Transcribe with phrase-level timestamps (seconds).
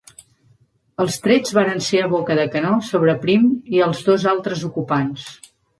[1.03, 5.33] Els trets varen ser a boca de canó sobre Prim i els dos altres ocupants.